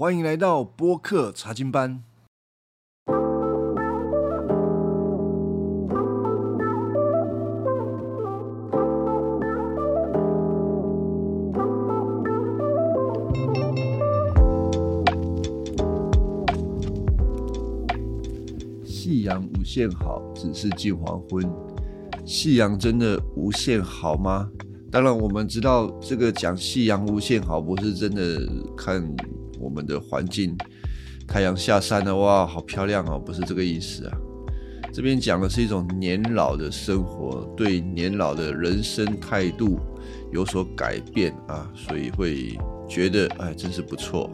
[0.00, 2.02] 欢迎来到播客查经班。
[18.82, 21.44] 夕阳无限好，只是近黄昏。
[22.24, 24.48] 夕阳真的无限好吗？
[24.90, 28.40] 当然，我们知道这个讲夕阳无限好，不是真的
[28.74, 29.04] 看
[29.60, 30.56] 我们的环境，
[31.28, 34.18] 太阳下山了，哇，好漂亮哦，不是这个意思啊。
[34.92, 39.78] 这边讲的是一种年老的生活，对年老的人生态度
[40.32, 44.28] 有所改变啊，所以会觉得哎，真是不错。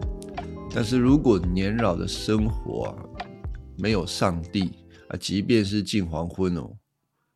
[0.74, 2.96] 但是如果年老的生活啊，
[3.76, 4.72] 没有上帝
[5.08, 6.78] 啊，即便是近黄昏哦，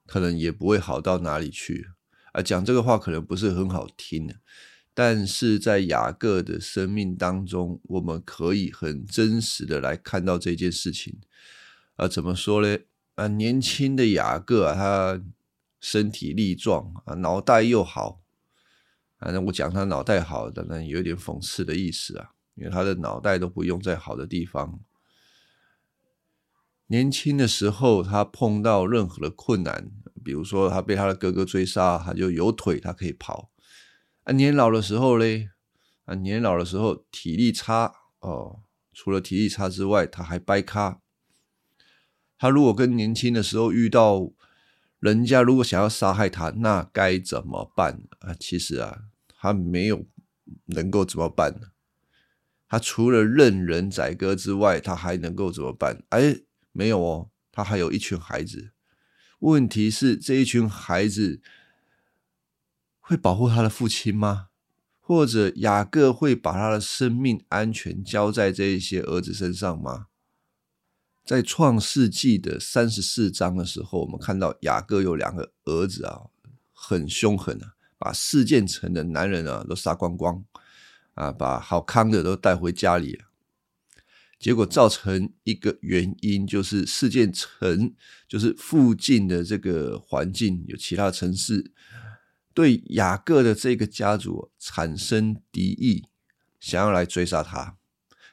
[0.07, 1.87] 可能也不会好到哪里去
[2.33, 2.41] 啊。
[2.41, 4.35] 讲这个话可能不是很好听的，
[5.03, 11.19] 但是在雅各的生命当中，我们可以很真实的来看到这件事情
[11.97, 12.07] 啊。
[12.07, 12.77] 怎么说呢？
[13.15, 15.23] 啊，年轻的雅各啊，他
[15.81, 18.21] 身体力壮啊，脑袋又好
[19.21, 19.31] 啊。
[19.31, 24.81] 那我讲他脑袋好，当然有点讽刺的意思啊，因为他的脑袋都不用在好的地方。
[26.89, 29.91] 年轻的时候，他碰到任何的困难，
[30.23, 33.50] 比如说他被他的哥哥追杀，他就有腿，他可以跑。
[34.25, 35.51] 啊，年老的时候嘞，
[36.05, 38.61] 啊，年老的时候体力差哦，
[38.93, 41.01] 除了体力差之外，他还掰咖。
[42.39, 44.31] 他如果跟年轻的时候遇到
[44.99, 48.35] 人家如果想要杀害他，那该怎么办啊？
[48.39, 50.07] 其实啊，他没有
[50.67, 51.69] 能够怎么办呢？
[52.69, 56.03] 他除了任人宰割之外，他还能够怎么办？
[56.11, 56.37] 哎，
[56.73, 58.73] 没有哦，他还有一群孩子。
[59.41, 61.41] 问题是这一群孩子
[63.11, 64.51] 会保护他的父亲吗？
[65.01, 70.07] 或者雅各会把他的生命安全交在这一些儿子身上吗？
[71.25, 76.27] 在创世纪的三十四章的时候，我们看到雅各有两个儿子啊，
[76.73, 80.45] 很凶狠啊，把四件城的男人啊都杀光光
[81.15, 83.21] 啊，把好康的都带回家里。
[84.39, 87.93] 结果造成一个原因，就是四件城，
[88.29, 91.73] 就是附近的这个环境有其他城市
[92.55, 96.09] 对雅各的这个家族产生敌意，
[96.59, 97.77] 想要来追杀他。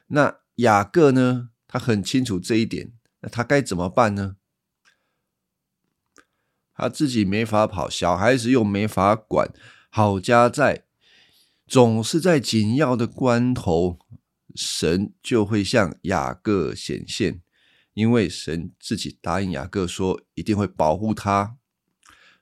[0.08, 1.50] 那雅各呢？
[1.66, 4.36] 他很清楚这一点，那他该怎么办呢？
[6.74, 9.52] 他自己没法跑，小孩子又没法管，
[9.90, 10.86] 好家在
[11.66, 13.98] 总是在紧要的关头，
[14.54, 17.42] 神就会向雅各显现，
[17.92, 21.57] 因为神自己答应雅各说一定会保护他，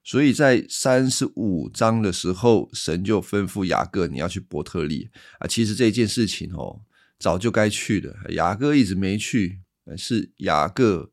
[0.06, 5.46] 所以在三十五章的时候，神就吩咐雅各你要去伯特利啊。
[5.46, 6.80] 其实这件事情哦。
[7.18, 9.62] 早就该去的，雅各一直没去。
[9.96, 11.10] 是雅各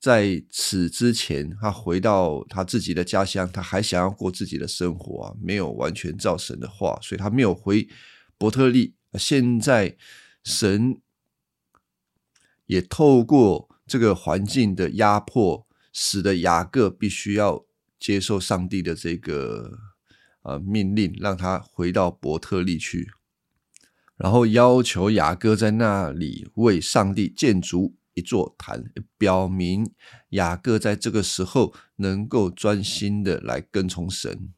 [0.00, 7.86] 在此之前，他回到他自己的家乡，他还想要过自己的生活啊，没有完全照神的话，所以他没有回
[8.38, 8.94] 伯特利。
[9.18, 9.98] 现在
[10.42, 10.98] 神
[12.64, 17.66] 也透过这个环境的压迫，使得雅各必须要
[17.98, 19.78] 接受上帝的这个
[20.42, 23.10] 呃命令，让他回到伯特利去。
[24.16, 28.84] 然后要求雅各在那里为上帝建筑一座坛，
[29.16, 29.92] 表明
[30.30, 34.52] 雅各在这个时候能够专心的来跟从神。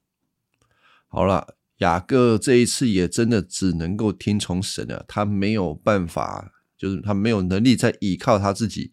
[1.08, 8.90] 好了，雅各这一次也真的只能够听从神了，他没有办法，就是他没有能力再依靠他自己，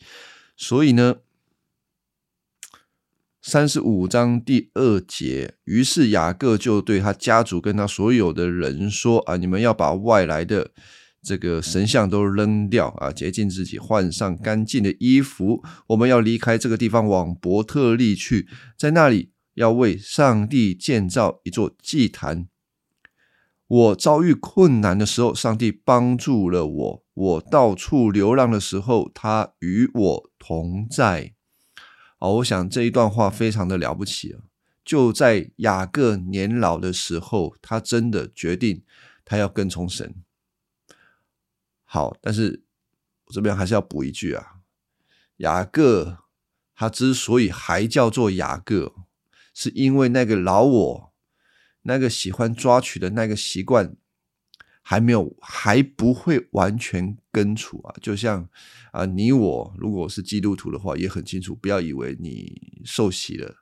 [0.56, 1.18] 所以呢。
[3.50, 10.72] 三十五章第二节，于是雅各就对他家族跟他所有的人说：“啊，你们要把外来的
[11.24, 15.64] 这个神像都扔掉啊，洁净自己，换上干净的衣服。
[15.88, 22.50] 我们要离开这个地方，往伯特利去，在那里要为上帝建造一座祭坛。
[23.66, 31.36] 我遭遇困难的时候，上帝帮助了我；我到处流浪的时候，他与我同在。”
[32.20, 34.42] 哦，我想这一段话非常的了不起啊！
[34.84, 38.84] 就在雅各年老的时候，他真的决定
[39.24, 40.16] 他要跟从神。
[41.84, 42.64] 好，但是
[43.26, 44.56] 我这边还是要补一句啊，
[45.38, 46.20] 雅各
[46.74, 48.96] 他之所以还叫做雅各，
[49.54, 51.14] 是因为那个老我，
[51.84, 53.96] 那个喜欢抓取的那个习惯。
[54.90, 57.94] 还没有，还不会完全根除啊！
[58.02, 58.48] 就像
[58.94, 63.54] 啊，你我如果是基督徒的话，也很清楚，不要以为你受洗了，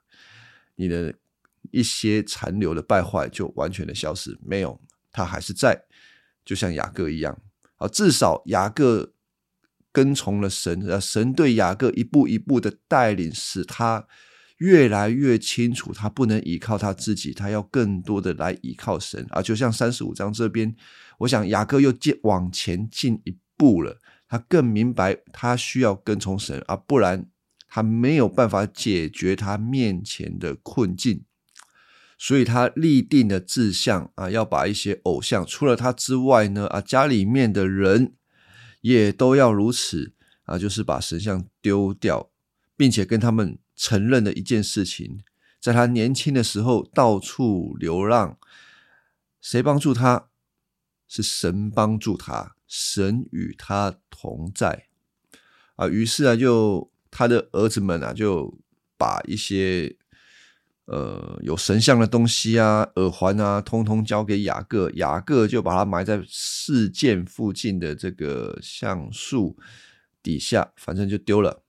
[0.76, 1.12] 你的
[1.72, 4.80] 一些残留的败坏就完全的消失，没有，
[5.10, 5.76] 它还是在，
[6.44, 7.36] 就像雅各一样，
[7.78, 9.12] 啊，至少雅各
[9.90, 14.06] 跟从了神，啊，神对雅各一步一步的带领，使他
[14.58, 19.42] 越来越清楚，他不能依靠他自己，他要更多的来依靠神啊。
[19.42, 20.74] 就像三十五章这边，
[21.18, 23.98] 我想雅各又进往前进一步了，
[24.28, 27.26] 他更明白他需要跟从神啊，不然
[27.68, 31.24] 他没有办法解决他面前的困境。
[32.18, 38.14] 所以他立定了志向啊，要把一些偶像，除了他之外呢啊，家里面的人
[38.80, 40.14] 也都要如此
[40.44, 42.30] 啊，就是把神像丢掉，
[42.74, 45.20] 并且跟他们承认了一件事情：
[45.60, 48.38] 在他年轻的时候到处流浪，
[49.40, 50.28] 谁帮助他？
[51.06, 54.86] 是神帮助他，神与他同在
[55.76, 55.86] 啊。
[55.86, 58.58] 于是啊，就他的儿子们啊，就
[58.96, 59.96] 把一些。
[60.88, 69.58] 呃，有神像的东西啊，耳环啊，通通交给雅各，雅各就把它埋在事件附近的这个橡树
[70.22, 71.64] 底下，反正就丢了。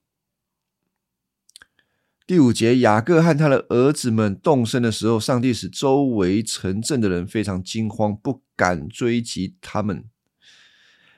[2.27, 10.03] 第五节，雅各和他的儿子们动身的时候，上帝使周围城镇的人非常惊慌，不敢追击他们。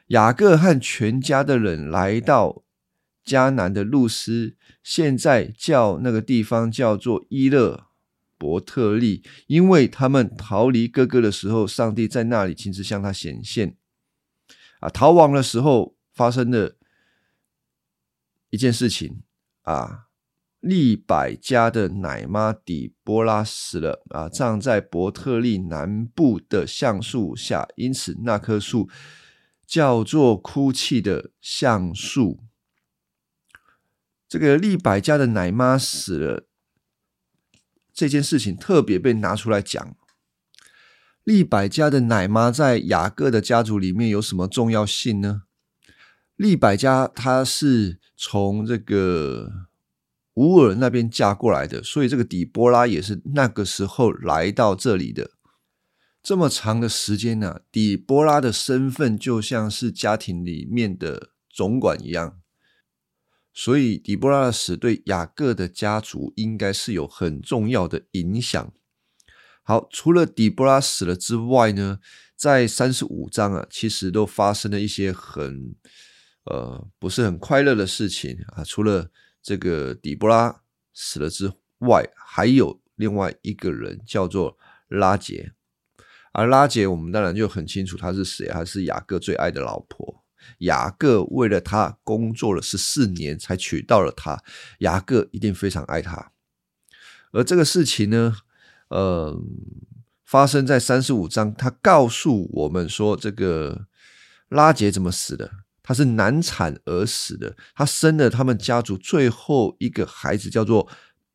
[0.09, 2.63] 雅各和全家的人来到
[3.25, 7.87] 迦南的路斯，现在叫那个地方叫做伊勒。
[8.37, 13.75] 伯特利，因为他们逃离哥哥的时候，上帝在那里亲自向他显现。
[14.79, 16.77] 啊，逃亡的时候发生的
[18.51, 19.23] 一件事情
[19.63, 20.08] 啊，
[20.59, 28.89] 利百家的奶妈底波拉死了啊，葬在伯特利南部的橡树下，因此那棵树
[29.65, 32.39] 叫做哭泣的橡树。
[34.27, 36.45] 这个利百家的奶妈死了。
[37.93, 39.95] 这件事情特别被拿出来讲。
[41.23, 45.43] 利百家的奶妈在雅各的家族里面有什么重要性呢？
[46.35, 49.67] 利百家他是从这个
[50.39, 55.31] 乌尔那边嫁过来的，所以这个底波拉也是那个时候来到这里的。
[56.23, 62.39] 这么长的时间呢，底波拉的身份就像是家庭里面的总管一样。
[63.53, 68.71] 所以，底波拉的死对雅各的家族应该是有很重要的影响。
[69.63, 71.99] 好，除了底波拉死了之外呢，
[72.37, 75.75] 在三十五章啊，其实都发生了一些很
[76.45, 78.63] 呃不是很快乐的事情啊。
[78.63, 79.11] 除了
[79.49, 80.61] 这个底波拉
[80.93, 84.55] 死了之外，还有另外一个人叫做
[84.89, 85.53] 拉杰，
[86.33, 90.23] 而拉杰我们当然就很清楚他是谁，他是雅各最爱的老婆。
[90.59, 94.43] 雅各为了他工作了十四年，才娶到了她。
[94.81, 96.31] 雅各一定非常爱她。
[97.31, 98.35] 而这个事情呢，
[98.89, 99.35] 呃，
[100.23, 101.51] 发生在三十五章。
[101.55, 103.87] 他告诉我们说，这个
[104.47, 105.51] 拉杰怎么死的？
[105.89, 107.57] 他是难产而死的。
[107.73, 110.87] 他生了他们家族最后一个孩子，叫做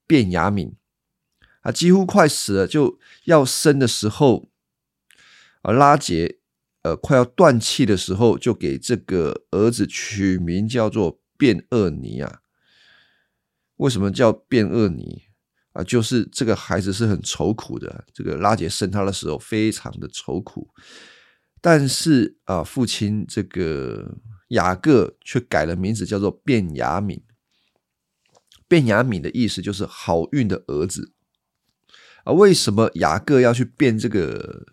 [0.07, 0.77] 卞雅敏。
[1.63, 4.49] 啊，几乎快死了，就要生的时候，
[5.63, 6.39] 啊，拉杰。
[6.83, 12.41] 呃，快要断气的时候，就给这个儿子取名叫做卞厄尼啊。
[13.79, 15.23] 为什么叫卞厄尼
[15.73, 15.83] 啊？
[15.83, 18.05] 就是这个孩子是很愁苦的。
[18.13, 20.69] 这个拉杰生他的时候非常的愁苦，
[21.65, 24.19] 但是啊，父亲这个
[24.49, 27.23] 雅各却改了名字叫做卞雅敏。
[28.69, 31.15] 卞雅敏的意思就是好运的儿子
[32.25, 32.35] 啊。
[32.35, 34.67] 为什么雅各要去变这个？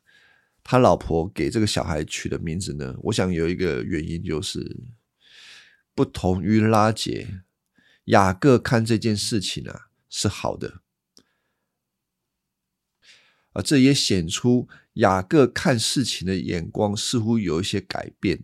[0.64, 2.94] 他老婆给这个小孩取的名字呢？
[3.04, 4.84] 我想有一个原因就是，
[5.96, 7.42] 不同于拉杰，
[8.06, 10.82] 雅各看这件事情啊是好的，
[13.54, 18.44] 啊，这也显出雅各看事情的眼光似乎有一些改变。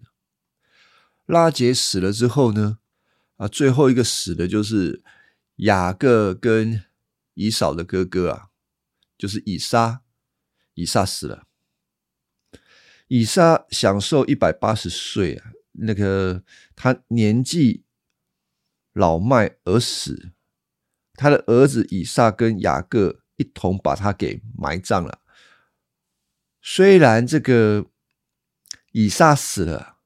[1.26, 2.80] 拉杰死了之后呢，
[3.36, 5.04] 啊，最后一个死的就是
[5.58, 6.84] 雅各跟
[7.34, 8.48] 以扫的哥哥啊，
[9.18, 10.02] 就是以撒，
[10.74, 11.48] 以撒死了。
[13.10, 16.44] 以撒享受一百八十岁啊，那个
[16.76, 17.86] 他年纪
[18.92, 20.32] 老迈而死，
[21.14, 25.20] 他的儿子以撒跟雅各一同把他给埋葬了。
[26.62, 27.86] 虽然这个
[28.92, 29.98] 以撒死了，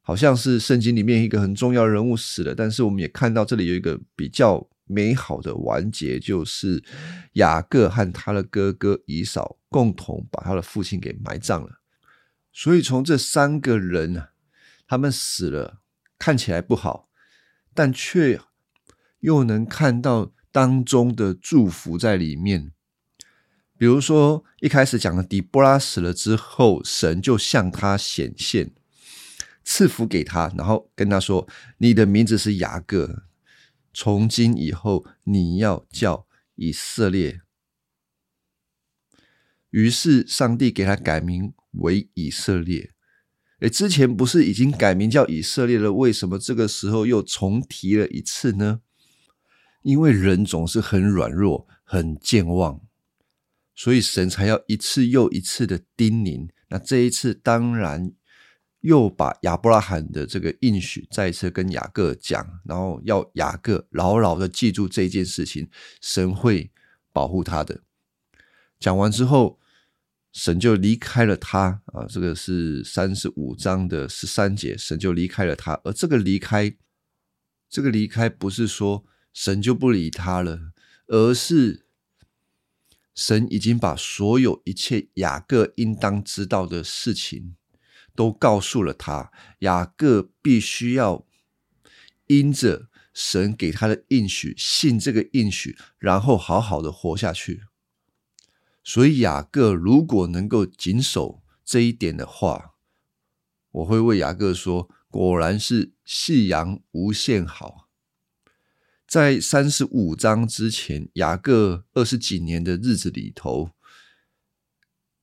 [0.00, 6.82] 好像是圣经里面一个很重要人物死了，但是我们也看到这里有一个比较美好的完结，就是
[7.34, 11.80] 雅各和他的哥哥以扫共同把他的父亲给埋葬了。
[12.52, 14.28] 所以从这三个人呢，
[14.86, 15.80] 他们死了，
[16.18, 17.08] 看起来不好，
[17.74, 18.40] 但却
[19.20, 22.70] 又能看到当中的祝福在里面。
[23.76, 28.70] 比如说一开始讲的底波拉死了之后，神就向他显现，
[29.64, 33.24] 赐福给他，然后跟他说：“你的名字是雅各，
[33.92, 37.40] 从今以后你要叫以色列。”
[39.70, 42.92] 于是上帝给他改名为以色列。
[43.60, 45.92] 诶，之前不是已经改名叫以色列了？
[45.92, 48.82] 为什么这个时候又重提了一次呢？
[49.82, 52.80] 因为人总是很软弱、很健忘，
[53.74, 56.48] 所以神才要一次又一次的叮咛。
[56.68, 58.12] 那这一次当然
[58.80, 65.68] 又把亚伯拉罕的这个应许再一次跟雅各讲，然后要雅各牢牢的记住这件事情，
[66.00, 66.70] 神会
[67.12, 67.82] 保护他的。
[68.80, 69.58] 讲完之后。
[70.34, 75.78] 神就离开了他啊，这个是三十五章的十三节，神就离开了他。
[75.84, 76.74] 而这个离开，
[77.68, 80.72] 这个离开不是说神就不理他了，
[81.06, 81.86] 而是
[83.14, 87.56] 神已经把所有一切雅各应当知道的事情
[88.14, 89.30] 都告诉了他。
[89.60, 91.26] 雅各必须要
[92.26, 97.62] 因着神给他的应许，信这个应许，然后好好的活下去。
[98.84, 102.74] 所以雅各如果能够谨守这一点的话，
[103.70, 107.81] 我会为雅各说：果然是夕阳无限好。
[109.12, 113.72] 在三十五章之前，雅各二十几年的日子里头，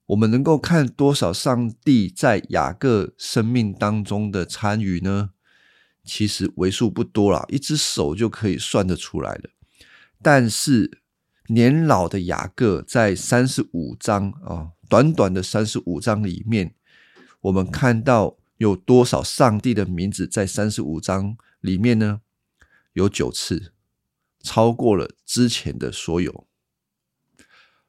[0.06, 5.32] 我们能够看多少上帝在雅各生命当中的参与呢？
[6.04, 9.50] 其实为数不多了，一只手就可以算得出来了。
[10.22, 11.00] 但是。
[11.48, 16.76] 年老的雅各在三十五章啊，短短的三十五章里面，
[17.42, 22.22] 我们看到有多少上帝的名字在三十五章里面呢？
[22.94, 23.74] 有九次，
[24.42, 26.48] 超过了之前的所有。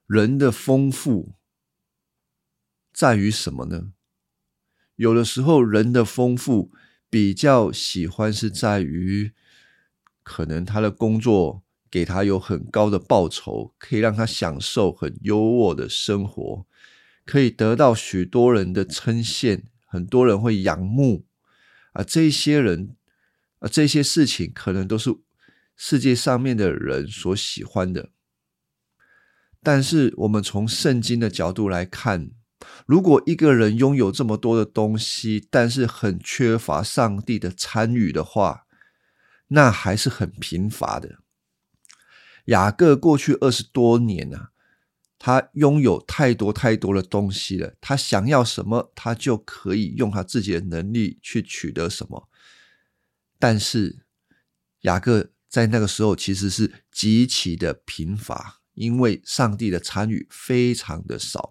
[0.06, 1.34] 人的丰富
[2.92, 3.92] 在于什么呢？
[4.96, 6.72] 有的时候，人的丰富
[7.08, 9.32] 比较喜欢是在于，
[10.22, 11.62] 可能他的工作。
[11.92, 16.64] 给他有很高的报酬，可以让他享受很优渥的生活，
[17.26, 21.26] 可以得到许多人的称羡，很多人会仰慕
[21.94, 22.94] 啊，这些人
[23.58, 25.10] 啊，这些事情可能都是
[25.82, 28.10] 世界上面的人所喜欢的。
[29.62, 32.32] 但是我们从圣经的角度来看，
[32.84, 38.66] 如果一个人拥有这么多的东西，但是很缺乏上帝的参与的话，
[39.48, 41.20] 那还是很贫乏的。
[42.44, 44.50] 雅各过去二十多年啊，
[45.18, 47.72] 他拥有太多太多的东西了。
[47.80, 52.28] 他想要什么，他就可以用他自己的能力去取得什么。
[53.38, 54.04] 但是
[54.82, 61.50] 雅各在那个时候其实是极其的贫乏，因为上帝的参与非常的少。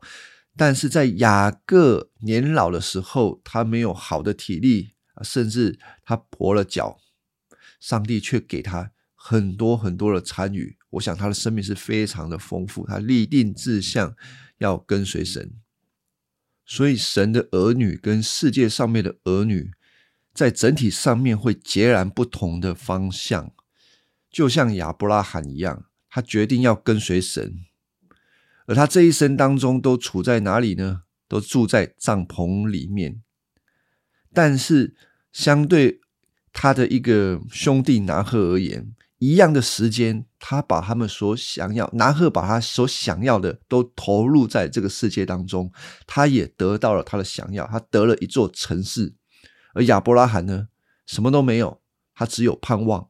[0.55, 6.97] 但是在雅各年老的时候，他没有好的体力甚至他跛了脚，
[7.79, 10.77] 上帝却给他很多很多的参与。
[10.91, 14.15] 我想他的生命是非常的丰富，他立定志向
[14.59, 15.53] 要跟随神，
[16.65, 19.71] 所以神的儿女跟世界上面的儿女，
[20.33, 23.53] 在整体上面会截然不同的方向。
[24.29, 27.65] 就像亚伯拉罕一样，他决定要跟随神，
[28.67, 31.03] 而他这一生当中都处在哪里呢？
[31.27, 33.21] 都住在帐篷里面。
[34.33, 34.95] 但是
[35.31, 36.01] 相对
[36.51, 45.71] 他的一个兄弟拿赫而言，一样的时间，他把他们所想要，拿赫把他所想要的都投入在这个世界当中，
[46.07, 49.13] 他也得到了他的想要，他得了一座城市。
[49.73, 50.67] 而亚伯拉罕呢，
[51.05, 51.81] 什么都没有，
[52.15, 53.09] 他只有盼望。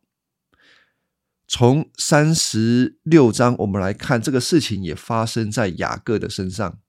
[1.52, 6.80] 从三十六章我们来看，这个事情也发生在雅各的身上。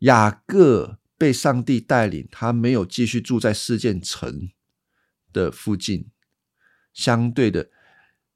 [0.00, 4.50] 雅各被上帝带领，他没有继续住在事件城
[5.32, 6.10] 的附近，
[6.92, 7.70] 相对的。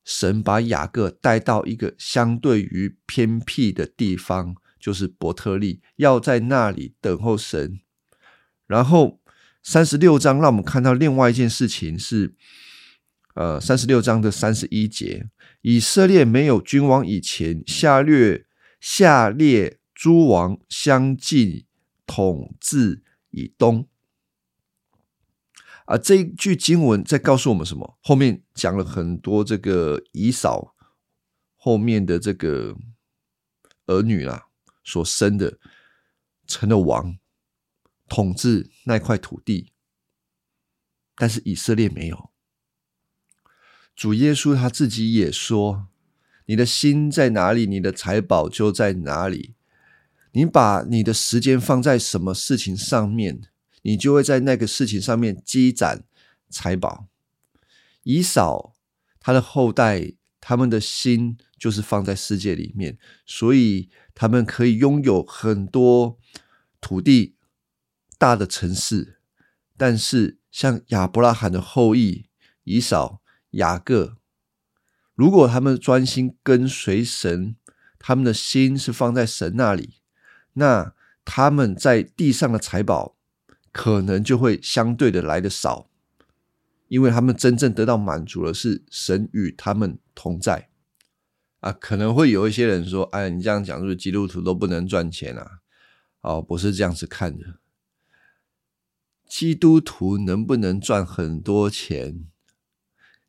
[0.03, 7.81] 神把雅各带到一个相对于偏僻的地方，就是伯特利，要在那里等候神。
[8.67, 9.21] 然后
[9.63, 12.35] 三十六章让我们看到另外一件事情是，
[13.35, 15.29] 呃，三十六章的三十一节，
[15.63, 18.47] 以色列没有君王以前，下列
[18.81, 21.67] 下列诸王相继
[22.07, 23.87] 统治以东。
[25.85, 27.99] 啊，这一句经文在告诉我们什么？
[28.03, 30.75] 后面讲了很多这个以扫
[31.57, 32.77] 后面的这个
[33.87, 34.49] 儿女啦，
[34.85, 35.59] 所生的
[36.47, 37.17] 成了王，
[38.09, 39.73] 统治那块土地，
[41.17, 42.30] 但是以色列没有。
[44.01, 45.89] 主耶稣他自己也说
[46.49, 49.53] ：“你的心在哪里，你的财宝就在哪里。
[50.33, 53.43] 你把你的时间放在什么事情上面？”
[53.85, 56.05] 你就会在那个事情上面积攒
[56.49, 57.09] 财宝。
[58.03, 58.73] 以扫
[59.19, 66.19] 他的后代，他们的心就是放在世界里面，所以他们可以拥有很多
[66.81, 67.37] 土地、
[68.17, 69.19] 大的城市。
[69.77, 72.31] 但是像亚伯拉罕的后裔
[72.65, 73.20] 以扫、
[73.51, 74.17] 雅各，
[75.15, 77.57] 如果他们专心跟随神，
[77.99, 79.95] 他们的心是放在神那里，
[80.55, 83.17] 那他们在地上的财宝
[83.71, 85.89] 可能就会相对的来的少。
[86.89, 90.71] 因为他们真正得到满足的是神与他们同在
[91.61, 95.61] 啊，可能会有一些人说：“哎，你这样讲是不是基督徒都不能赚钱啊？”
[96.23, 97.61] 哦，不是这样子看的。
[99.29, 102.27] 基督徒能不能赚很多钱？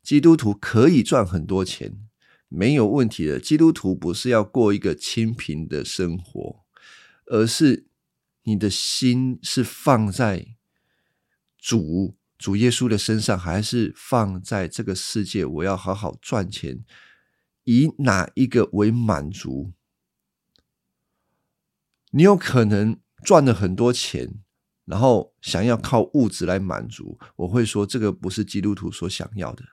[0.03, 1.98] 基督徒可以赚很多钱，
[2.48, 3.39] 没有问题的。
[3.39, 6.63] 基督徒不是要过一个清贫的生活，
[7.25, 7.88] 而是
[8.43, 10.55] 你的心是放在
[11.58, 12.17] 主。
[12.38, 15.46] 主耶稣的身上，还是放在这个世界？
[15.46, 16.84] 我要好好赚钱，
[17.65, 19.72] 以哪一个为满足？
[22.10, 24.41] 你有可能赚了很多钱，
[24.86, 27.20] 然后想要靠物质来满足。
[27.36, 29.63] 我会说，这个不是基督徒所想要的。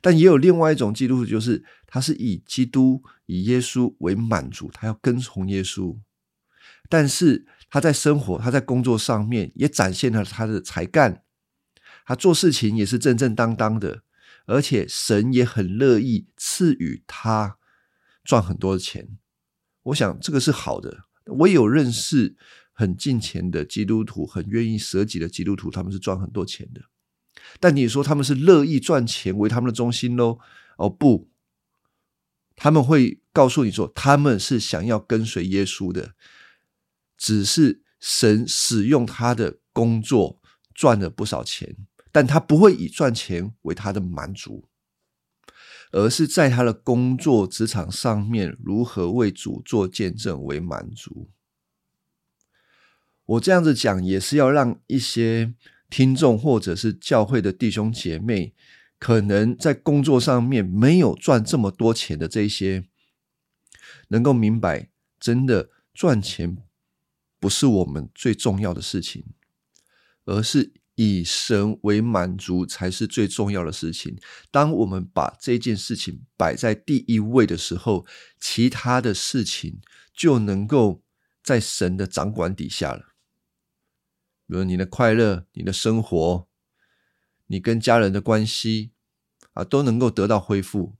[0.00, 5.98] 但也有另外一种基督徒，就是他是以基督、以耶稣为满足，他要跟从耶稣，
[6.88, 11.22] 但是他在生活、他在工作上面也展现了他的才干。
[12.06, 14.02] 他做事情也是正正当当的，
[14.46, 17.58] 而且神也很乐意赐予他
[18.24, 19.18] 赚很多的钱。
[19.82, 21.04] 我想这个是好的。
[21.26, 22.34] 我有认识
[22.72, 26.80] 很近钱的基督徒，很愿意舍己的基督徒，他们是赚很多钱的。
[27.60, 30.38] 但你说他们是乐意赚钱为他们的中心喽？
[30.76, 31.28] 哦不，
[32.56, 36.14] 他们会告诉你说，他们是想要跟随耶稣的，
[37.16, 40.40] 只是神使用他的工作
[40.74, 41.76] 赚了不少钱。
[42.10, 44.66] 但他不会以赚钱为他的满足，
[45.92, 51.28] 而是在他的工作职场上面如何为主做见证为满足。
[53.26, 55.54] 我这样子讲，也是要让一些
[55.88, 58.54] 听众或者是教会的弟兄姐妹，
[58.98, 62.84] 可能在工作上面没有赚这么多钱的这些，
[64.08, 66.56] 能够明白，真的赚钱
[67.40, 69.24] 不是我们最重要的事情，
[70.24, 70.72] 而是。
[71.00, 74.18] 以神为满足才是最重要的事情。
[74.50, 78.04] 当我们把这件事情摆在第一位的时候，
[78.40, 79.80] 其他的事情
[80.12, 81.04] 就能够
[81.40, 83.07] 在神的掌管底下了。
[84.48, 86.48] 比如你的快乐、你的生活、
[87.46, 88.90] 你跟家人的关系
[89.52, 90.96] 啊，都能够得到恢复。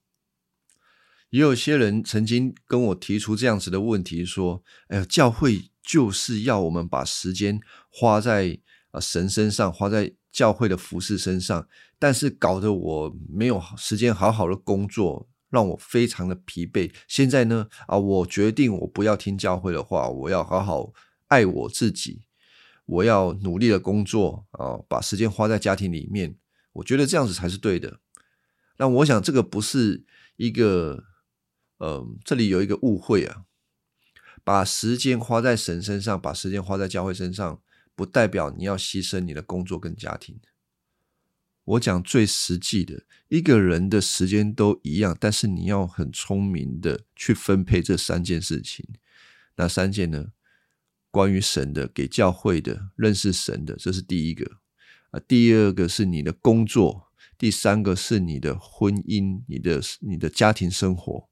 [1.31, 7.59] 也有些人曾经跟我提出这样子的问题，说：“哎呀，教会就是要我们把时间
[7.91, 16.91] 花在……”啊，神身上花在教会的服饰身上，但是搞得我没有时间好好的工作，让我非常的疲惫。
[17.07, 20.95] 现在呢，啊，我决定我不要听教会的话，我要好好
[21.27, 22.23] 爱我自己，
[22.89, 26.37] 我要努力的工作啊，把时间花在家庭里面。
[26.73, 28.01] 我觉得这样子才是对的。
[28.79, 30.05] 那我想这个不是
[30.37, 31.05] 一个，
[31.79, 33.45] 呃，这里有一个误会啊，
[34.43, 37.63] 把时间花在神身上，把时间花在教会身上。
[37.95, 40.39] 不代表你要牺牲你的工作跟家庭。
[41.65, 48.87] 我讲最实际的，一个人的时间都一样，但是你要很聪明的去分配这三件事情。
[49.57, 50.27] 哪三件呢？
[51.19, 54.59] 关于神的，给教会的，认识神的，这是第一个
[55.11, 55.19] 啊。
[55.27, 61.29] 第二个是你的工作，第三个是你的婚姻，你的你的家庭生活。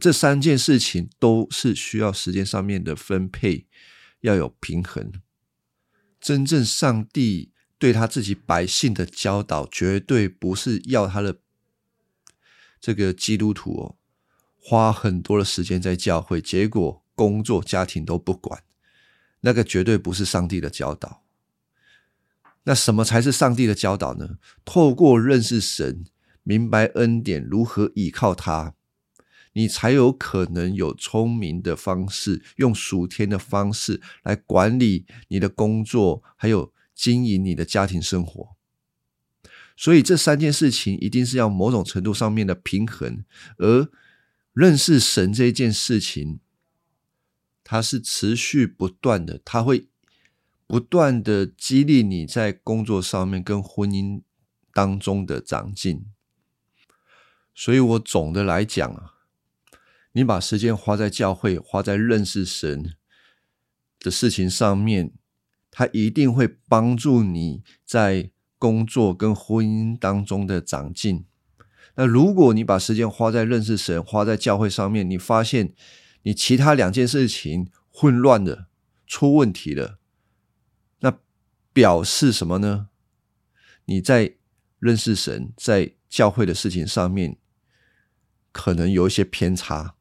[0.00, 3.66] 这三件事情都是需要时间上面的分配，
[4.20, 5.10] 要有平衡。
[6.20, 11.40] 真正上帝对他自己百姓的教导，绝对不是要他的
[12.80, 13.96] 这个基督徒哦，
[14.56, 18.62] 花很多的时间在教会，结果工作家庭都不管，
[19.44, 21.22] 那个绝对不是上帝的教导。
[22.64, 24.38] 那什么才是上帝的教导呢？
[24.64, 26.04] 透过认识神，
[26.42, 28.74] 明白恩典，如何依靠他。
[29.52, 38.56] 你才有可能有聪明的方式，用属天的方式来管理你的工作，还有经营你的家庭生活。
[39.76, 43.24] 所以这三件事情一定是要某种程度上面的平衡。
[43.58, 43.88] 而
[44.54, 46.40] 认识神这件事情，
[47.64, 49.88] 它是持续不断的，它会
[50.66, 54.22] 不断的激励你在工作上面跟婚姻
[54.72, 56.04] 当中的长进。
[57.54, 59.12] 所以我总的来讲啊。
[60.16, 62.94] 你把时间花在教会、花在认识神
[63.98, 65.12] 的事情上面，
[65.72, 71.24] 它一定会帮助你在工作跟婚姻当中的长进。
[71.96, 75.74] 那如果你把时间花在认识神、花在教会上面，你发现
[76.24, 78.66] 你其他两件事情混乱了、
[79.06, 79.98] 出问题了，
[81.00, 81.18] 那
[81.72, 82.88] 表示什么呢？
[83.84, 84.34] 你在
[84.78, 87.36] 认识神、在教会的事情上面，
[88.52, 89.94] 可能有一些偏差。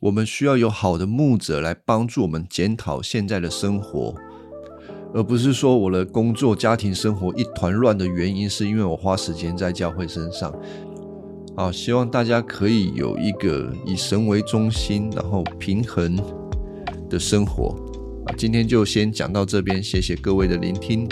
[0.00, 4.14] 我们需要有好的牧者来帮助我们检讨现在的生活，
[5.12, 10.52] 而不是说我的工作、家庭生活一团乱的原因是因为我花时间在教会身上。
[11.58, 16.16] 好，希望大家可以有一个以神为中心，然后平衡
[17.10, 17.74] 的生活。
[18.26, 21.08] 啊，今天就先讲到这边，谢谢各位的聆听。